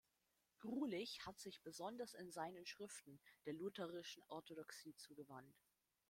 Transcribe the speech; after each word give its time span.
Grulich 0.57 1.21
hat 1.27 1.37
sich 1.39 1.61
besonders 1.61 2.15
in 2.15 2.31
seinen 2.31 2.65
Schriften 2.65 3.19
der 3.45 3.53
lutherischen 3.53 4.23
Orthodoxie 4.29 4.95
zugewandt. 4.95 5.61